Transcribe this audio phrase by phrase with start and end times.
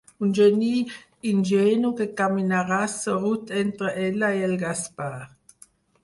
[0.25, 0.69] Un geni
[1.31, 5.11] ingenu que caminarà sorrut entre ella i el Gaspar.